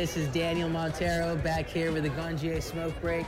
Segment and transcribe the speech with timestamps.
[0.00, 3.26] This is Daniel Montero back here with the Ganjier Smoke Break.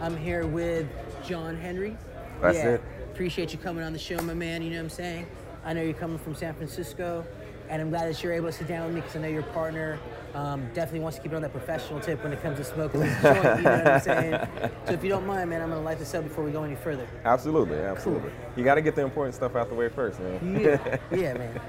[0.00, 0.88] I'm here with
[1.22, 1.98] John Henry.
[2.40, 2.82] That's it.
[3.12, 4.62] Appreciate you coming on the show, my man.
[4.62, 5.26] You know what I'm saying?
[5.66, 7.26] I know you're coming from San Francisco,
[7.68, 9.42] and I'm glad that you're able to sit down with me because I know your
[9.42, 9.98] partner
[10.34, 13.02] um, definitely wants to keep it on that professional tip when it comes to smoking
[13.02, 13.58] joint.
[13.58, 14.48] You know what I'm saying?
[14.86, 16.76] So if you don't mind, man, I'm gonna light this up before we go any
[16.76, 17.06] further.
[17.26, 18.30] Absolutely, absolutely.
[18.56, 20.58] You got to get the important stuff out the way first, man.
[20.58, 21.60] Yeah, yeah, man.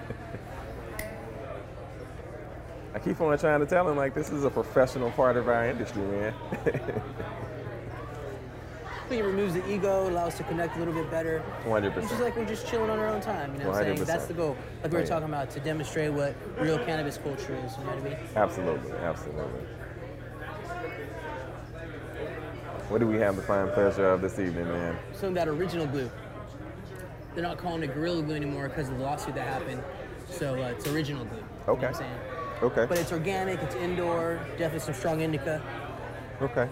[2.95, 5.65] I keep on trying to tell him like this is a professional part of our
[5.65, 6.33] industry, man.
[6.53, 6.55] I
[9.09, 11.43] think it removes the ego, allows us to connect a little bit better.
[11.65, 11.97] 100%.
[11.97, 13.97] It's just like we're just chilling on our own time, you know what I'm saying?
[13.97, 14.05] 100%.
[14.05, 14.55] That's the goal.
[14.81, 17.97] Like we were talking about, to demonstrate what real cannabis culture is, you know what
[17.97, 18.15] I mean?
[18.33, 19.67] Absolutely, absolutely.
[22.87, 24.97] What do we have the fine pleasure of this evening, man?
[25.11, 26.09] Some of that original glue.
[27.33, 29.83] They're not calling it Gorilla Glue anymore because of the lawsuit that happened.
[30.29, 31.43] So uh, it's original glue.
[31.67, 32.34] You know
[32.65, 32.81] Okay.
[32.81, 32.87] what I'm saying?
[32.87, 32.87] Okay.
[32.87, 35.61] But it's organic, it's indoor, definitely some strong indica.
[36.41, 36.69] Okay.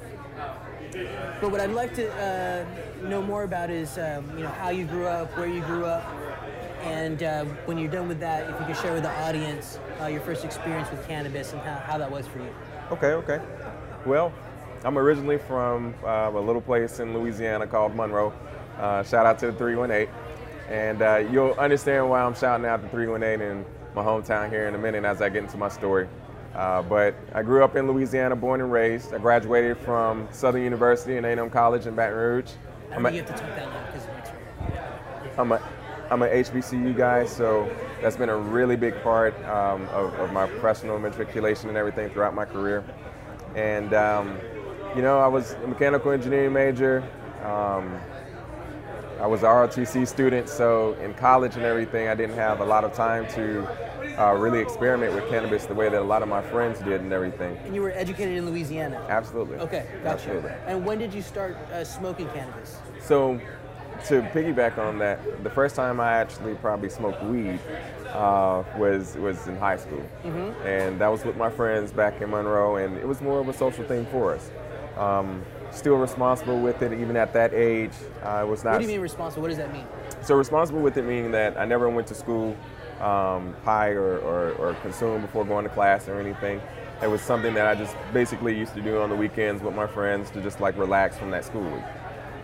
[1.41, 4.85] But what I'd like to uh, know more about is, um, you know, how you
[4.85, 6.03] grew up, where you grew up,
[6.83, 10.07] and uh, when you're done with that, if you could share with the audience uh,
[10.07, 12.53] your first experience with cannabis and how, how that was for you.
[12.91, 13.41] Okay, okay.
[14.05, 14.33] Well,
[14.83, 18.33] I'm originally from uh, a little place in Louisiana called Monroe.
[18.77, 20.13] Uh, shout out to the 318.
[20.69, 24.75] And uh, you'll understand why I'm shouting out the 318 in my hometown here in
[24.75, 26.07] a minute as I get into my story.
[26.55, 29.13] Uh, but I grew up in Louisiana, born and raised.
[29.13, 32.51] I graduated from Southern University and A&M College in Baton Rouge.
[32.91, 35.61] I'm a- you have to talk that loud because it's I'm a
[36.11, 37.67] I'm an HBCU guy, so
[38.01, 42.35] that's been a really big part um, of, of my professional matriculation and everything throughout
[42.35, 42.83] my career.
[43.55, 44.37] And um,
[44.95, 47.03] you know, I was a mechanical engineering major.
[47.43, 47.99] Um,
[49.19, 52.83] I was a ROTC student, so in college and everything, I didn't have a lot
[52.83, 53.67] of time to
[54.19, 57.11] uh, really experiment with cannabis the way that a lot of my friends did and
[57.13, 57.57] everything.
[57.63, 59.05] And you were educated in Louisiana.
[59.09, 59.57] Absolutely.
[59.57, 60.09] Okay, gotcha.
[60.09, 60.51] Absolutely.
[60.67, 62.77] And when did you start uh, smoking cannabis?
[63.01, 63.39] So,
[64.07, 67.59] to piggyback on that, the first time I actually probably smoked weed
[68.09, 70.03] uh, was was in high school,
[70.65, 73.53] and that was with my friends back in Monroe, and it was more of a
[73.53, 74.51] social thing for us.
[74.97, 75.43] Um,
[75.73, 77.91] still responsible with it, even at that age.
[78.23, 79.41] I was not What do you mean responsible?
[79.41, 79.85] What does that mean?
[80.21, 82.55] so responsible with it meaning that I never went to school
[83.01, 86.61] um, high or, or, or consumed before going to class or anything.
[87.01, 89.87] It was something that I just basically used to do on the weekends with my
[89.87, 91.83] friends to just like relax from that school week.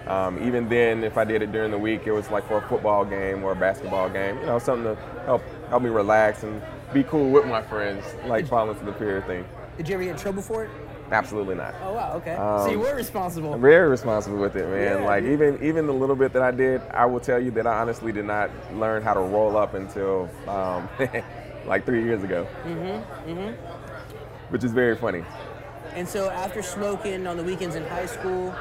[0.08, 2.68] Um, even then, if I did it during the week, it was like for a
[2.68, 6.62] football game or a basketball game, you know, something to help help me relax and
[6.94, 9.46] be cool with my friends, like following the peer thing.
[9.78, 10.72] Did you ever get in trouble for it?
[11.12, 11.74] Absolutely not.
[11.84, 12.36] Oh wow, okay.
[12.36, 13.58] so you Um, were responsible.
[13.58, 15.00] Very responsible with it, man.
[15.02, 17.66] Yeah, like even even the little bit that I did, I will tell you that
[17.66, 20.88] I honestly did not learn how to roll up until um,
[21.66, 22.48] like three years ago.
[22.66, 23.32] Mm-hmm.
[23.32, 24.52] Mm-hmm.
[24.52, 25.24] Which is very funny.
[25.94, 28.54] And so after smoking on the weekends in high school,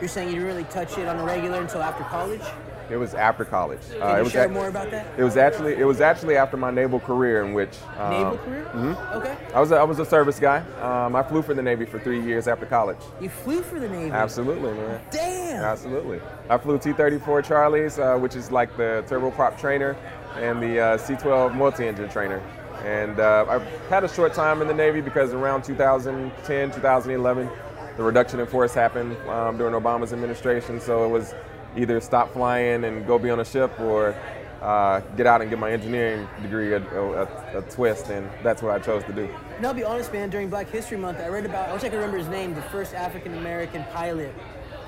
[0.00, 2.42] you're saying you didn't really touch it on a regular until after college?
[2.90, 3.80] It was after college.
[3.90, 5.06] Can Uh, it you was share more about that?
[5.16, 8.66] It was actually it was actually after my naval career in which um, Naval career?
[9.14, 9.36] Okay.
[9.54, 10.58] I was a, I was a service guy.
[10.82, 12.98] Um, I flew for the Navy for three years after college.
[13.20, 14.10] You flew for the Navy.
[14.10, 15.00] Absolutely, man.
[15.10, 15.64] Damn.
[15.64, 16.20] Absolutely.
[16.50, 19.96] I flew T-34 Charlies, uh, which is like the turboprop trainer,
[20.36, 22.42] and the uh, C-12 multi-engine trainer.
[22.84, 23.58] And uh, I
[23.88, 27.48] had a short time in the Navy because around 2010, 2011,
[27.96, 30.80] the reduction in force happened um, during Obama's administration.
[30.80, 31.34] So it was
[31.76, 34.14] either stop flying and go be on a ship, or
[34.62, 38.08] uh, get out and get my engineering degree a, a, a twist.
[38.08, 39.28] And that's what I chose to do.
[39.56, 40.30] And I'll be honest, man.
[40.30, 41.68] During Black History Month, I read about.
[41.68, 42.54] I wish I could remember his name.
[42.54, 44.34] The first African American pilot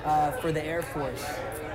[0.03, 1.23] uh, for the Air Force.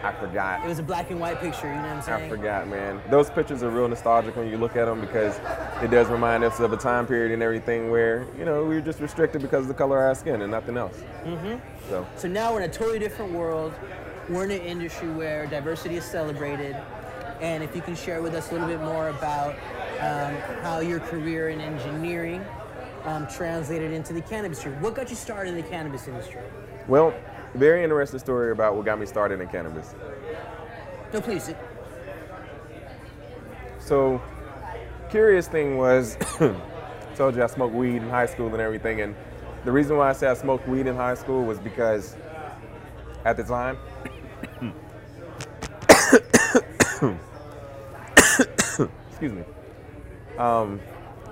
[0.03, 0.65] I forgot.
[0.65, 1.69] It was a black and white picture.
[1.69, 2.25] You know what I'm saying?
[2.25, 3.01] I forgot, man.
[3.09, 5.39] Those pictures are real nostalgic when you look at them because
[5.81, 8.81] it does remind us of a time period and everything where, you know, we were
[8.81, 10.97] just restricted because of the color of our skin and nothing else.
[11.25, 11.57] Mm-hmm.
[11.89, 13.75] So, So now we're in a totally different world.
[14.33, 16.75] We're in an industry where diversity is celebrated.
[17.43, 19.55] And if you can share with us a little bit more about
[20.01, 22.43] um, how your career in engineering
[23.05, 24.83] um, translated into the cannabis industry.
[24.83, 26.41] What got you started in the cannabis industry?
[26.89, 27.13] well,
[27.55, 29.95] very interesting story about what got me started in cannabis.
[31.13, 31.53] No, please.
[33.81, 34.23] So,
[35.11, 36.17] curious thing was,
[37.17, 39.15] told you I smoked weed in high school and everything, and
[39.67, 42.17] the reason why I say I smoked weed in high school was because
[43.25, 43.79] at the time,
[49.23, 50.81] excuse me, um,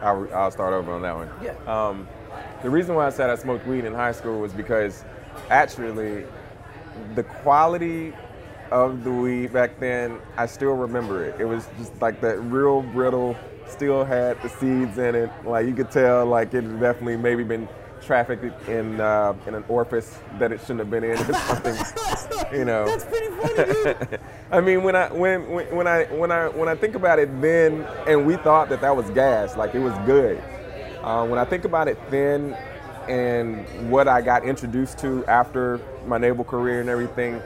[0.00, 1.28] I'll, I'll start over on that one.
[1.42, 1.56] Yeah.
[1.66, 2.06] Um,
[2.62, 5.04] the reason why I said I smoked weed in high school was because
[5.48, 6.24] actually
[7.16, 8.12] the quality
[8.70, 11.40] of the weed back then, I still remember it.
[11.40, 15.30] It was just like that real brittle, still had the seeds in it.
[15.44, 17.68] Like you could tell, like it had definitely maybe been
[18.02, 21.76] trafficked in uh, in an orifice that it shouldn't have been in or something.
[22.58, 22.86] you know.
[22.86, 24.20] That's pretty funny, dude.
[24.50, 27.40] I mean, when I when, when when I when I when I think about it
[27.40, 30.42] then, and we thought that that was gas, like it was good.
[31.02, 32.56] Uh, when I think about it then,
[33.08, 37.40] and what I got introduced to after my naval career and everything,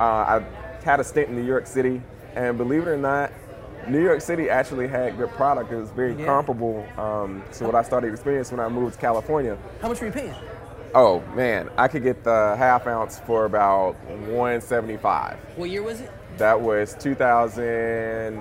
[0.00, 0.44] uh, I
[0.84, 2.02] had a stint in New York City,
[2.34, 3.32] and believe it or not,
[3.88, 5.72] New York City actually had good product.
[5.72, 6.26] It was very Yeah.
[6.26, 9.56] comparable um, to what I started experiencing when I moved to California.
[9.80, 10.34] How much were you paying?
[10.94, 13.96] Oh man, I could get the half ounce for about
[14.28, 15.36] 175.
[15.56, 16.10] What year was it?
[16.38, 18.38] That was 2000,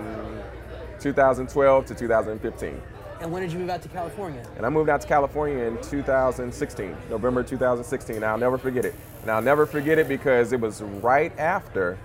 [1.00, 2.82] 2012 to 2015.
[3.22, 4.44] And when did you move out to California?
[4.58, 8.24] And I moved out to California in 2016, November 2016.
[8.24, 8.94] I'll never forget it.
[9.22, 11.98] And I'll never forget it because it was right after,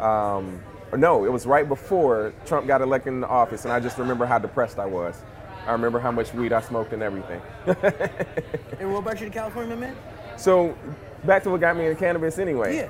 [0.00, 0.60] um,
[0.98, 3.64] no, it was right before Trump got elected into office.
[3.64, 5.22] And I just remember how depressed I was.
[5.66, 7.40] I remember how much weed I smoked and everything.
[8.80, 9.94] And what brought you to California, man?
[10.38, 10.74] so,
[11.24, 12.76] back to what got me into cannabis anyway.
[12.76, 12.88] Yeah.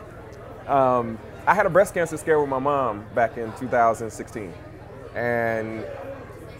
[0.69, 4.52] Um, I had a breast cancer scare with my mom back in 2016.
[5.17, 5.85] And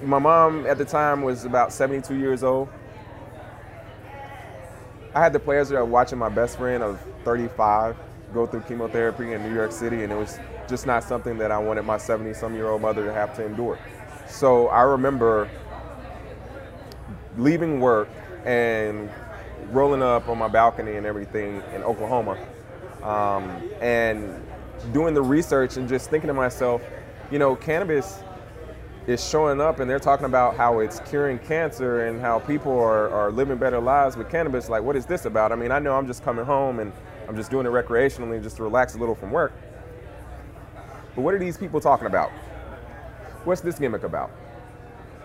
[0.02, 2.69] my mom at the time was about 72 years old.
[5.14, 7.96] I had the pleasure of watching my best friend of 35
[8.32, 10.38] go through chemotherapy in New York City, and it was
[10.69, 13.44] just not something that I wanted my 70 some year old mother to have to
[13.44, 13.79] endure.
[14.29, 15.49] So I remember
[17.37, 18.09] leaving work
[18.44, 19.11] and
[19.71, 22.38] rolling up on my balcony and everything in Oklahoma
[23.03, 24.43] um, and
[24.93, 26.83] doing the research and just thinking to myself,
[27.31, 28.23] you know, cannabis
[29.11, 33.11] is showing up and they're talking about how it's curing cancer and how people are,
[33.11, 34.69] are living better lives with cannabis.
[34.69, 35.51] Like, what is this about?
[35.51, 36.93] I mean, I know I'm just coming home and
[37.29, 39.53] I'm just doing it recreationally just to relax a little from work.
[41.17, 42.31] But what are these people talking about?
[43.45, 44.31] What's this gimmick about?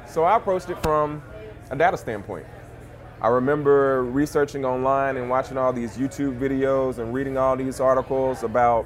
[0.08, 1.22] So I approached it from
[1.70, 2.46] a data standpoint.
[3.22, 8.44] I remember researching online and watching all these YouTube videos and reading all these articles
[8.44, 8.86] about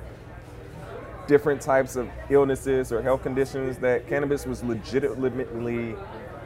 [1.29, 5.95] different types of illnesses or health conditions that cannabis was legitimately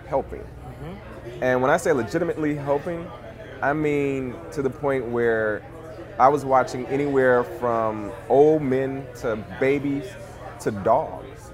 [0.08, 0.42] helping.
[0.42, 1.44] Mm-hmm.
[1.44, 3.08] And when I say legitimately helping,
[3.62, 5.64] I mean to the point where
[6.20, 10.06] I was watching anywhere from old men to babies
[10.60, 11.52] to dogs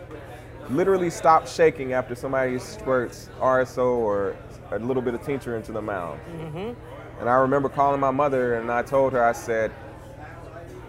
[0.69, 4.35] literally stop shaking after somebody squirts RSO or
[4.71, 6.19] a little bit of tincture into the mouth.
[6.31, 6.73] Mm-hmm.
[7.19, 9.71] And I remember calling my mother and I told her, I said,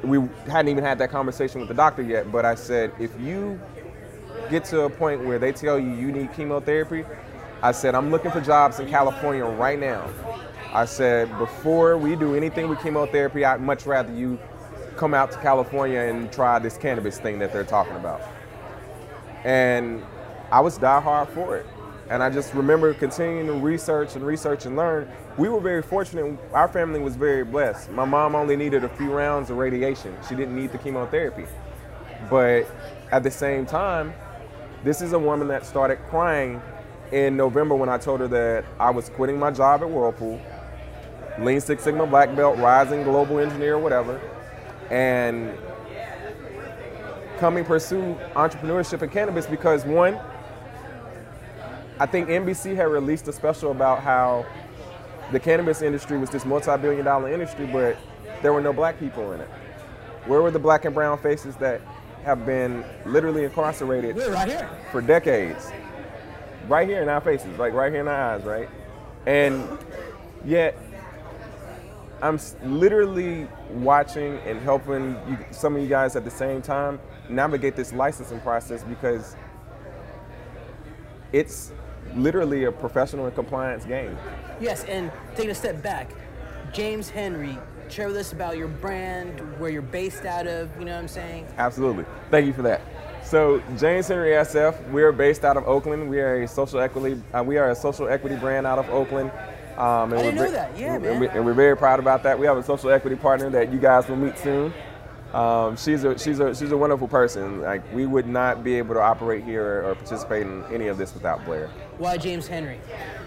[0.02, 3.60] we hadn't even had that conversation with the doctor yet, but I said, if you
[4.50, 7.04] get to a point where they tell you you need chemotherapy,
[7.62, 10.08] I said, I'm looking for jobs in California right now.
[10.72, 14.38] I said, before we do anything with chemotherapy, I'd much rather you
[14.96, 18.22] come out to California and try this cannabis thing that they're talking about.
[19.44, 20.02] And
[20.50, 21.66] I was die hard for it.
[22.10, 25.08] And I just remember continuing to research and research and learn.
[25.38, 26.36] We were very fortunate.
[26.52, 27.88] Our family was very blessed.
[27.92, 30.16] My mom only needed a few rounds of radiation.
[30.28, 31.46] She didn't need the chemotherapy.
[32.28, 32.66] But
[33.12, 34.12] at the same time,
[34.82, 36.60] this is a woman that started crying
[37.12, 40.40] in November when I told her that I was quitting my job at Whirlpool,
[41.38, 44.20] Lean Six Sigma Black Belt, rising global engineer, whatever,
[44.90, 45.56] and
[47.38, 50.18] coming pursue entrepreneurship in cannabis because one,
[52.00, 54.46] I think NBC had released a special about how
[55.32, 57.98] the cannabis industry was this multi-billion dollar industry, but
[58.40, 59.48] there were no black people in it.
[60.24, 61.82] Where were the black and brown faces that
[62.24, 64.70] have been literally incarcerated right here.
[64.90, 65.70] for decades?
[66.68, 68.70] Right here in our faces, like right here in our eyes, right?
[69.26, 69.66] And
[70.42, 70.78] yet,
[72.22, 77.76] I'm literally watching and helping you, some of you guys at the same time navigate
[77.76, 79.36] this licensing process because
[81.32, 81.72] it's
[82.14, 84.16] literally a professional and compliance game.
[84.60, 86.10] Yes, and taking a step back,
[86.72, 90.92] James Henry, share with us about your brand, where you're based out of, you know
[90.94, 91.46] what I'm saying?
[91.58, 92.04] Absolutely.
[92.30, 92.80] Thank you for that.
[93.24, 96.08] So James Henry SF, we're based out of Oakland.
[96.08, 97.20] We are a social equity.
[97.32, 99.30] Uh, we are a social equity brand out of Oakland.
[99.76, 100.76] Um, and I didn't know that.
[100.78, 101.20] Yeah, and man.
[101.20, 102.38] we- and we're very proud about that.
[102.38, 104.72] We have a social equity partner that you guys will meet soon.
[105.32, 107.60] Um, she's a she's a she's a wonderful person.
[107.60, 111.14] Like we would not be able to operate here or participate in any of this
[111.14, 111.68] without Blair.
[111.98, 112.80] Why James Henry?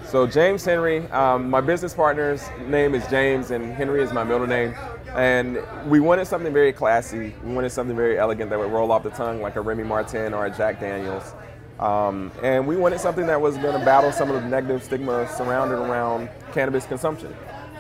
[0.06, 4.46] So James Henry, um, my business partner's name is James, and Henry is my middle
[4.46, 4.76] name.
[5.16, 7.34] And we wanted something very classy.
[7.44, 10.34] We wanted something very elegant that would roll off the tongue, like a Remy Martin
[10.34, 11.34] or a Jack Daniels.
[11.80, 15.28] Um, and we wanted something that was going to battle some of the negative stigma
[15.36, 17.34] surrounded around cannabis consumption.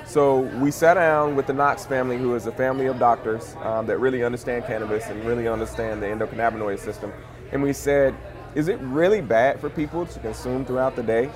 [0.05, 3.87] So we sat down with the Knox family, who is a family of doctors um,
[3.87, 7.11] that really understand cannabis and really understand the endocannabinoid system.
[7.51, 8.13] And we said,
[8.53, 11.31] is it really bad for people to consume throughout the day?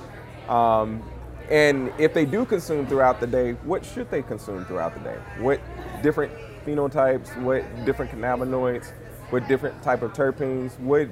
[0.50, 1.02] Um,
[1.50, 5.18] and if they do consume throughout the day, what should they consume throughout the day?
[5.40, 5.62] What
[6.04, 6.34] different
[6.66, 8.92] phenotypes, what different cannabinoids,
[9.30, 11.08] what different type of terpenes, what,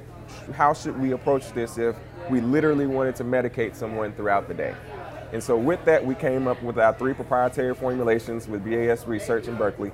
[0.54, 1.96] how should we approach this if
[2.30, 4.76] we literally wanted to medicate someone throughout the day?
[5.36, 9.50] And so with that, we came up with our three proprietary formulations with BAS Research
[9.50, 9.92] in Berkeley.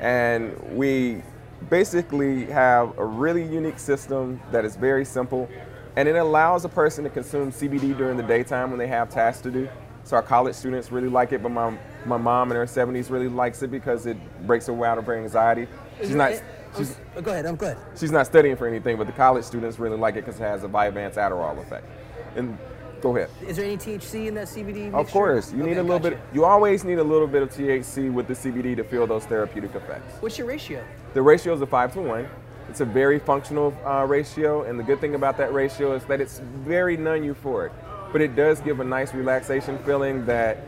[0.00, 1.20] And we
[1.68, 5.46] basically have a really unique system that is very simple
[5.96, 9.42] and it allows a person to consume CBD during the daytime when they have tasks
[9.42, 9.68] to do.
[10.04, 11.76] So our college students really like it, but my,
[12.06, 14.16] my mom in her 70s really likes it because it
[14.46, 15.66] breaks her out of her anxiety.
[16.00, 16.32] She's not.
[16.32, 17.44] Oh, she's, oh, go ahead.
[17.44, 17.76] I'm good.
[17.94, 20.64] She's not studying for anything, but the college students really like it because it has
[20.64, 21.84] a Vyvanse Adderall effect.
[22.36, 22.56] And
[23.00, 23.30] go ahead.
[23.46, 24.66] Is there any THC in that CBD?
[24.66, 24.96] Mixture?
[24.96, 26.16] Of course, you okay, need a little gotcha.
[26.16, 26.20] bit.
[26.32, 29.74] You always need a little bit of THC with the CBD to feel those therapeutic
[29.74, 30.20] effects.
[30.20, 30.84] What's your ratio?
[31.14, 32.28] The ratio is a five to one.
[32.68, 36.20] It's a very functional uh, ratio, and the good thing about that ratio is that
[36.20, 37.72] it's very non-euphoric,
[38.12, 40.58] but it does give a nice relaxation feeling that,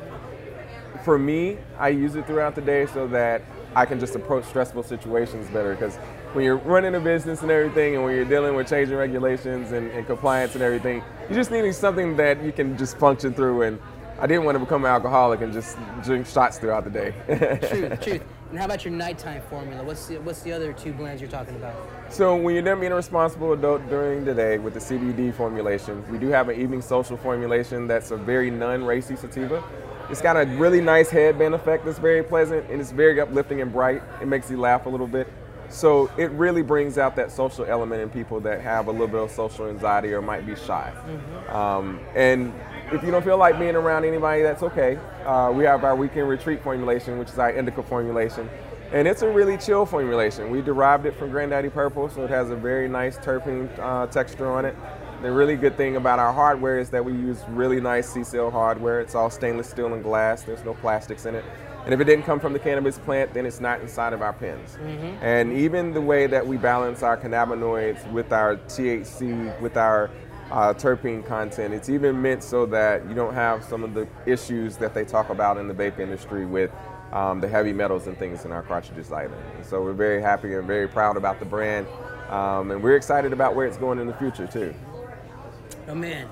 [1.05, 3.43] for me, I use it throughout the day so that
[3.77, 5.75] I can just approach stressful situations better.
[5.75, 5.99] Because
[6.33, 9.91] when you're running a business and everything, and when you're dealing with changing regulations and,
[9.91, 13.63] and compliance and everything, you just need something that you can just function through.
[13.63, 13.81] And
[14.21, 17.15] I didn't want to become an alcoholic and just drink shots throughout the day.
[17.69, 18.23] truth, truth.
[18.51, 19.83] And how about your nighttime formula?
[19.83, 21.75] What's the, what's the other two blends you're talking about?
[22.11, 26.05] So when you're done being a responsible adult during the day with the CBD formulation,
[26.13, 29.65] we do have an evening social formulation that's a very non-racy sativa.
[30.11, 33.73] It's got a really nice headband effect that's very pleasant and it's very uplifting and
[33.73, 34.03] bright.
[34.21, 35.29] It makes you laugh a little bit.
[35.71, 39.21] So it really brings out that social element in people that have a little bit
[39.21, 40.93] of social anxiety or might be shy.
[40.95, 41.57] Mm-hmm.
[41.57, 42.53] Um, and
[42.93, 44.99] if you don't feel like being around anybody, that's okay.
[45.25, 48.51] Uh, we have our weekend retreat formulation, which is our indica formulation.
[48.93, 50.51] And it's a really chill formulation.
[50.51, 54.51] We derived it from Granddaddy Purple, so it has a very nice terpene uh, texture
[54.51, 54.75] on it.
[55.23, 59.01] The really good thing about our hardware is that we use really nice CCELL hardware.
[59.01, 60.43] It's all stainless steel and glass.
[60.43, 61.45] There's no plastics in it.
[61.85, 64.33] And if it didn't come from the cannabis plant, then it's not inside of our
[64.33, 64.77] pens.
[64.81, 65.25] Mm-hmm.
[65.25, 70.11] And even the way that we balance our cannabinoids with our THC, with our
[70.51, 71.73] uh, terpene content.
[71.73, 75.31] It's even meant so that you don't have some of the issues that they talk
[75.31, 76.71] about in the vape industry with
[77.13, 79.37] um, the heavy metals and things in our cartridges either.
[79.57, 81.87] And so we're very happy and very proud about the brand,
[82.29, 84.75] um, and we're excited about where it's going in the future too.
[85.89, 86.29] Oh man,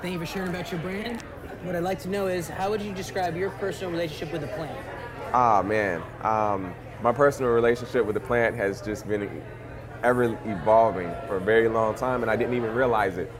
[0.00, 1.22] thank you for sharing about your brand.
[1.66, 4.46] What I'd like to know is how would you describe your personal relationship with the
[4.46, 4.78] plant?
[5.32, 9.42] Ah man, um, my personal relationship with the plant has just been
[10.04, 13.32] ever evolving for a very long time, and I didn't even realize it.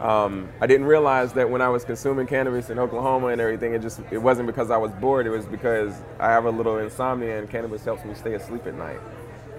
[0.00, 3.80] Um, I didn't realize that when I was consuming cannabis in Oklahoma and everything, it
[3.80, 5.26] just it wasn't because I was bored.
[5.26, 8.74] It was because I have a little insomnia, and cannabis helps me stay asleep at
[8.74, 9.00] night.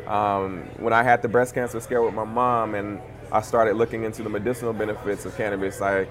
[0.05, 3.01] Um, when I had the breast cancer scare with my mom, and
[3.31, 6.07] I started looking into the medicinal benefits of cannabis, I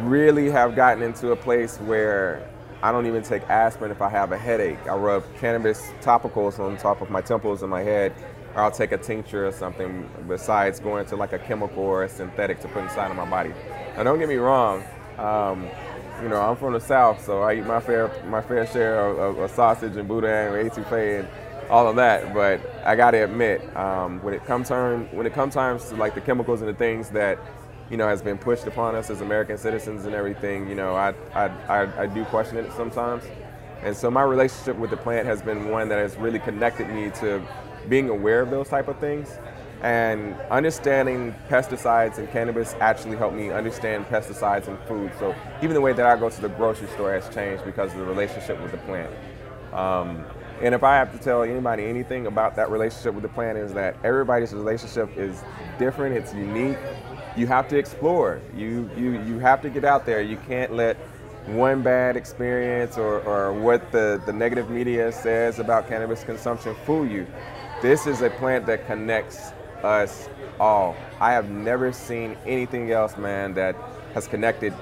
[0.00, 2.48] really have gotten into a place where
[2.82, 4.86] I don't even take aspirin if I have a headache.
[4.86, 8.12] I rub cannabis topicals on top of my temples and my head
[8.54, 12.08] or I'll take a tincture or something besides going to like a chemical or a
[12.08, 13.52] synthetic to put inside of my body.
[13.96, 14.84] Now, don't get me wrong.
[15.18, 15.68] Um,
[16.22, 19.18] you know, I'm from the South, so I eat my fair my fair share of,
[19.18, 21.28] of, of sausage and boudin and etouffee and
[21.68, 22.32] all of that.
[22.32, 26.14] But I got to admit, um, when it comes when it comes times to like
[26.14, 27.38] the chemicals and the things that
[27.90, 31.14] you know has been pushed upon us as American citizens and everything, you know, I
[31.34, 33.24] I, I, I do question it sometimes.
[33.82, 37.10] And so my relationship with the plant has been one that has really connected me
[37.20, 37.46] to
[37.88, 39.38] being aware of those type of things
[39.82, 45.12] and understanding pesticides and cannabis actually helped me understand pesticides and food.
[45.18, 47.98] So even the way that I go to the grocery store has changed because of
[47.98, 49.12] the relationship with the plant.
[49.74, 50.24] Um,
[50.62, 53.74] and if I have to tell anybody anything about that relationship with the plant is
[53.74, 55.42] that everybody's relationship is
[55.78, 56.78] different, it's unique.
[57.36, 58.40] You have to explore.
[58.56, 60.22] You you you have to get out there.
[60.22, 60.96] You can't let
[61.46, 67.06] one bad experience or, or what the, the negative media says about cannabis consumption fool
[67.06, 67.26] you.
[67.82, 70.96] This is a plant that connects us all.
[71.20, 73.76] I have never seen anything else, man, that
[74.14, 74.72] has connected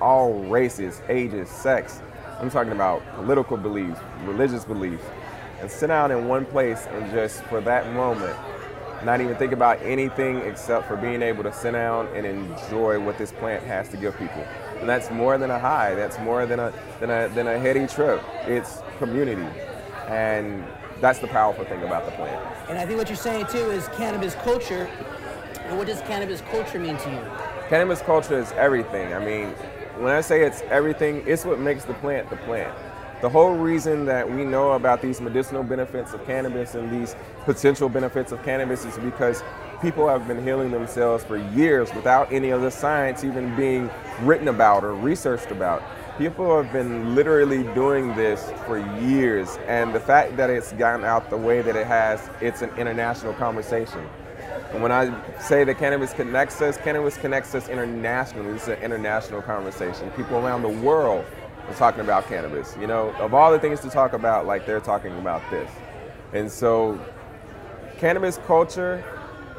[0.00, 2.02] all races, ages, sex.
[2.38, 5.04] I'm talking about political beliefs, religious beliefs,
[5.60, 8.36] and sit down in one place and just for that moment,
[9.04, 13.16] not even think about anything except for being able to sit down and enjoy what
[13.18, 14.46] this plant has to give people.
[14.78, 15.94] And that's more than a high.
[15.94, 18.22] That's more than a than a than a heady trip.
[18.46, 19.46] It's community.
[20.08, 20.64] And
[21.00, 22.44] that's the powerful thing about the plant.
[22.68, 24.88] And I think what you're saying too is cannabis culture.
[25.64, 27.20] And what does cannabis culture mean to you?
[27.68, 29.14] Cannabis culture is everything.
[29.14, 29.50] I mean,
[29.98, 32.74] when I say it's everything, it's what makes the plant the plant.
[33.20, 37.90] The whole reason that we know about these medicinal benefits of cannabis and these potential
[37.90, 39.42] benefits of cannabis is because
[39.82, 43.90] people have been healing themselves for years without any of the science even being
[44.22, 45.82] written about or researched about.
[46.20, 51.30] people have been literally doing this for years, and the fact that it's gotten out
[51.30, 54.06] the way that it has, it's an international conversation.
[54.72, 55.10] And when I
[55.40, 58.54] say that cannabis connects us, cannabis connects us internationally.
[58.54, 60.10] It's an international conversation.
[60.10, 61.24] People around the world
[61.76, 62.76] talking about cannabis.
[62.80, 65.70] You know, of all the things to talk about, like they're talking about this.
[66.32, 67.00] And so,
[67.98, 69.04] cannabis culture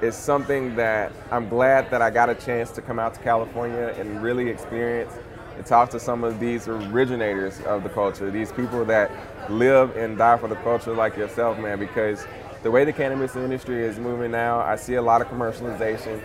[0.01, 3.93] is something that I'm glad that I got a chance to come out to California
[3.98, 5.13] and really experience
[5.55, 9.12] and talk to some of these originators of the culture, these people that
[9.50, 12.25] live and die for the culture like yourself, man, because
[12.63, 16.22] the way the cannabis industry is moving now, I see a lot of commercialization.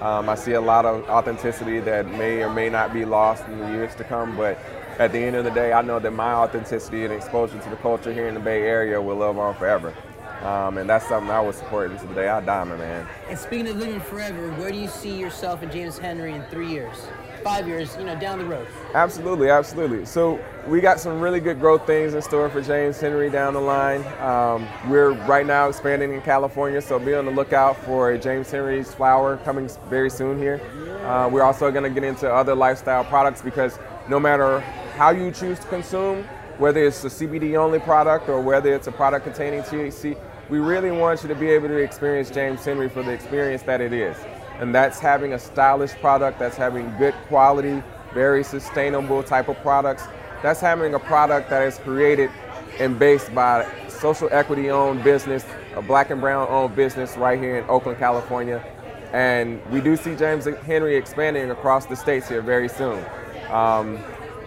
[0.00, 3.58] Um, I see a lot of authenticity that may or may not be lost in
[3.58, 4.36] the years to come.
[4.36, 4.58] But
[4.98, 7.76] at the end of the day, I know that my authenticity and exposure to the
[7.76, 9.94] culture here in the Bay Area will live on forever.
[10.42, 13.06] Um, and that's something I will support until the day I die, my man.
[13.28, 16.68] And speaking of living forever, where do you see yourself and James Henry in three
[16.68, 16.96] years?
[17.38, 18.66] five years, you know, down the road?
[18.94, 20.04] Absolutely, absolutely.
[20.04, 23.60] So we got some really good growth things in store for James Henry down the
[23.60, 24.04] line.
[24.20, 28.50] Um, we're right now expanding in California, so be on the lookout for a James
[28.50, 30.60] Henry's flower coming very soon here.
[31.04, 33.78] Uh, we're also going to get into other lifestyle products because
[34.08, 34.62] no matter
[34.98, 36.24] how you choose to consume,
[36.58, 40.18] whether it's a CBD only product or whether it's a product containing THC,
[40.50, 43.80] we really want you to be able to experience James Henry for the experience that
[43.80, 44.16] it is
[44.58, 50.04] and that's having a stylish product, that's having good quality, very sustainable type of products.
[50.42, 52.30] That's having a product that is created
[52.78, 57.58] and based by social equity owned business, a black and brown owned business right here
[57.58, 58.64] in Oakland, California.
[59.12, 63.04] And we do see James Henry expanding across the states here very soon.
[63.50, 63.98] Um,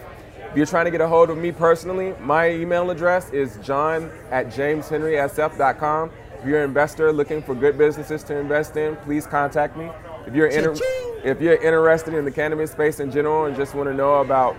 [0.52, 4.12] If you're trying to get a hold of me personally, my email address is john
[4.32, 6.12] at jameshenrysf.com.
[6.40, 9.90] If you're an investor looking for good businesses to invest in, please contact me.
[10.28, 10.76] If you're, inter-
[11.24, 14.58] if you're interested in the cannabis space in general and just want to know about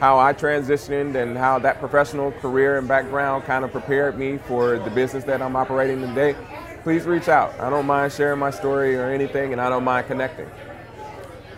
[0.00, 4.78] how I transitioned and how that professional career and background kind of prepared me for
[4.78, 6.34] the business that I'm operating today,
[6.82, 7.52] please reach out.
[7.60, 10.48] I don't mind sharing my story or anything, and I don't mind connecting.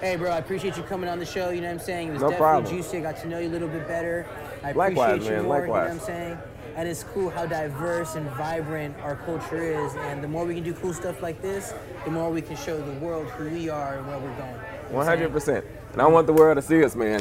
[0.00, 1.50] Hey, bro, I appreciate you coming on the show.
[1.50, 2.08] You know what I'm saying?
[2.08, 2.76] It was no definitely problem.
[2.76, 2.98] juicy.
[2.98, 4.26] I got to know you a little bit better.
[4.62, 5.42] I Likewise, appreciate man.
[5.42, 5.58] you more.
[5.60, 5.66] Likewise.
[5.66, 6.38] You know what I'm saying?
[6.76, 9.96] And it's cool how diverse and vibrant our culture is.
[9.96, 12.80] And the more we can do cool stuff like this, the more we can show
[12.80, 15.32] the world who we are and where we're going.
[15.32, 15.64] 100%.
[15.94, 17.20] And I want the world to see us, man.